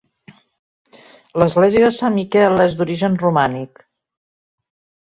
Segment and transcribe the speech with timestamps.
[1.43, 3.87] L'església de Sant Miquel és d'origen romànic.